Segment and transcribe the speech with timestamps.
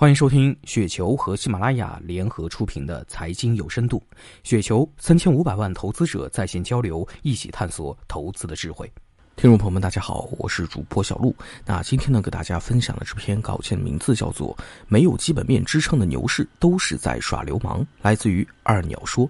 [0.00, 4.00] 欢迎收听雪球和喜马拉雅联合出品的财经有深度。
[4.44, 8.88] 雪球三千五百万投资者在线交流，一起探索投资的智慧。
[9.34, 11.34] 听众朋友们，大家好，我是主播小璐。
[11.66, 14.54] 那今天呢，给大家分享的这篇稿件名字叫做
[14.86, 19.28] 《没有基本面支撑的牛市都是在耍流氓》，来自于二鸟说。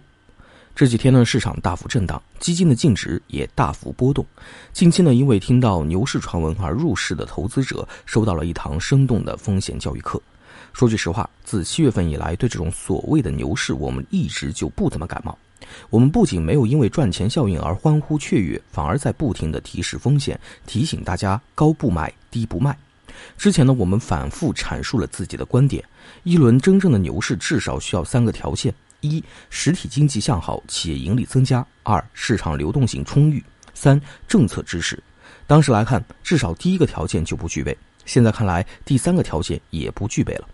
[0.75, 4.23] 这几天呢，市场大幅震荡，基金的净值也大幅波动。
[4.75, 10.21] 近期呢，因为听到牛市传闻而入市的投资者，收到了一堂生动的风险教育课。
[10.73, 15.37] 说句实话，自七月份以来，对这种所谓的牛市，我们一直就不怎么感冒。
[15.91, 22.77] 我们不仅没有因为赚钱效应而欢呼雀跃，反而在不停的提示风险，提醒大家高不买，低不卖。
[23.37, 25.85] 之前呢，我们反复阐述了自己的观点：
[26.23, 33.43] 一轮真正的牛市至少需要三个条件：一、实体经济向好，企业盈利增加；二、市场流动性充裕；
[33.75, 35.03] 三、政策支持。
[35.47, 37.77] 当时来看，至少第一个条件就不具备。
[38.07, 40.49] 现在看来，第三个条件也不具备了。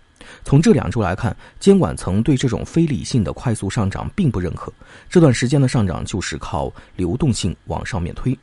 [0.45, 4.73] 从这两周来看，监管层对这种非理性的快速上涨并不认可。
[5.09, 8.37] 这段时间的上涨就是靠流动性往上面推，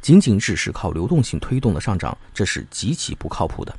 [0.00, 3.74] 仅仅只是靠流动性推动的上涨，这是极其不靠谱的。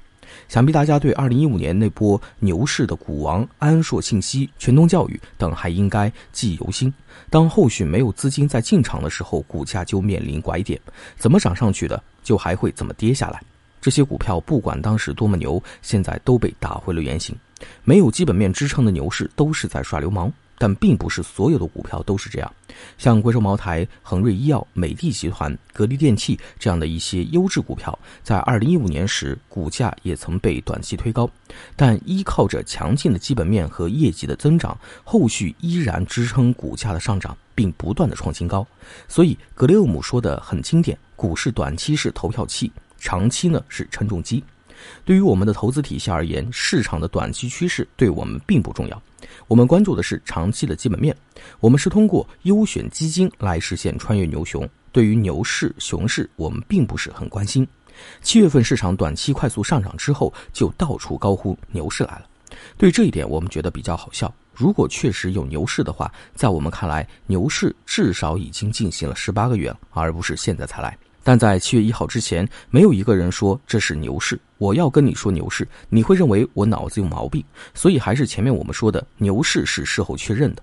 [0.49, 6.91] 想必大家对2015年那波牛市的股王安硕信息、全东教育等还应该记忆犹新。
[7.29, 10.79] 当后续没有资金在进场的时候，股价就面临拐点，
[11.17, 13.39] 怎么涨上去的，就还会怎么跌下来。
[13.79, 17.35] 这些股票不管当时多么牛，现在都被打回了原形。
[17.83, 22.53] 没有基本面支撑的牛市都是在耍流氓，但并不是所有的股票都是这样。
[22.97, 31.29] 像贵州茅台、恒瑞医药、美的集团、格力电器这样的一些优质股票，在二零一五年时股价也曾被短期推高，
[31.75, 38.65] 但依靠着强劲的基本面和业绩的增长，后续依然支撑股价的上涨，并不断的创新高。
[39.07, 42.71] 所以格雷厄姆说的很经典：股市短期是投票器。
[42.99, 44.41] 长期呢是称重机，
[45.05, 49.01] 对于我们的投资体系而言，市场的短期趋势对我们并不重要，
[49.47, 51.15] 我们关注的是长期的基本面。
[51.59, 54.67] 我们是通过优选基金来实现穿越牛熊。
[54.91, 57.67] 对于牛市、熊市，我们并不是很关心。
[58.21, 62.25] 七月份市场短期快速上涨之后，就到处高呼牛市来了。
[62.77, 64.31] 对这一点，我们觉得比较好笑。
[64.53, 70.95] 如果确实有牛市的话，在我们看来，牛市至少已经进行了十八个月，而不是现在才来。
[71.23, 74.39] 但在七月一号之前，没有一个人说这是牛市。
[74.57, 77.43] 我要跟你说牛市，你会认为我脑子有毛病。
[77.73, 80.61] 所以还是前面我们说的，牛市是事后确认的。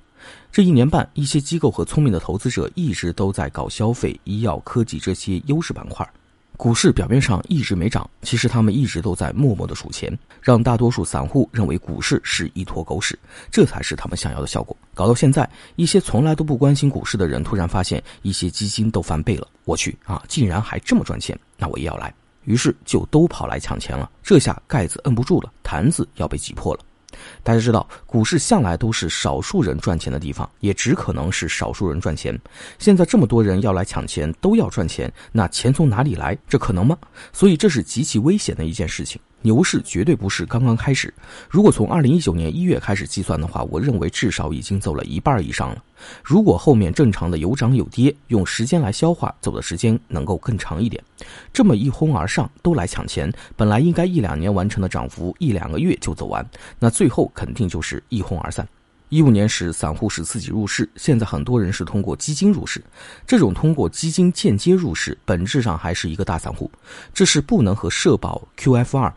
[0.52, 6.08] 这一年半，一些机构和聪明的投资者一直都在搞消费、医药、科技这些优势板块。
[6.56, 13.18] 股市表面上一直没涨，其实他们一直都在默默的数钱，让大多数散户认为股市是一坨狗屎，
[13.50, 14.76] 这才是他们想要的效果。
[14.92, 19.48] 搞到现在，一些从来都不关心股市的人突然发现，一些基金都翻倍了。
[19.70, 22.12] 我去啊，竟然还这么赚钱，那我也要来。
[22.44, 24.10] 于是就都跑来抢钱了。
[24.20, 26.80] 这下盖子摁不住了，坛子要被挤破了。
[27.44, 32.36] 大家知道，股市向来都是少数人赚钱的地方，也只可能是少数人赚钱。
[32.80, 36.36] 现在这么多人要来抢钱，都要赚钱，那钱从哪里来？
[36.48, 36.98] 这可能吗？
[37.32, 39.20] 所以这是极其危险的一件事情。
[39.42, 41.12] 牛市绝对不是刚刚开始。
[41.48, 45.82] 如果从二零一九年一月开始计算的话，我认为至少已经走了一半以上了。
[46.22, 51.02] 如果后面正常的有涨有跌，用时间来消化，走的时间能够更长一点。
[51.52, 56.46] 这么一哄而上，都来抢钱，本来应该一两年完成的涨幅，一两个月就走完，
[56.78, 58.66] 那最后肯定就是一哄而散。
[59.08, 62.80] 一五年时，散户是自己入市，现在很多人是通过基金入市。
[63.26, 66.70] 这种通过基金间接入市，本质上还是一个大散户，
[67.12, 69.12] 这是不能和社保、QF2。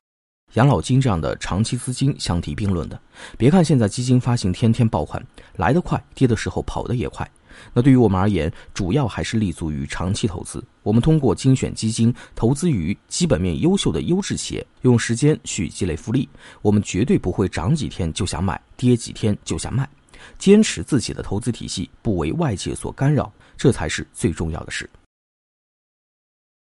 [0.54, 3.00] 养老金这样的长期资金相提并论的。
[3.38, 5.26] 别看现在基金发行天天爆款，
[5.56, 7.30] 来得快，跌的时候跑得也快。
[7.74, 10.64] 那对于我们而言，主要还是立足于长期投资。
[10.82, 16.28] 我们通过精选基金投资于基本面优秀的优质企业，用时间去积累复利。
[16.62, 19.88] 我们绝对不会涨几天就想买，跌几天就想卖。
[20.40, 24.90] 坚持自己的投资体系，不为外界所干扰，这才是最重要的事。